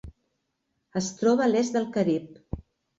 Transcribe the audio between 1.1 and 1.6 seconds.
troba a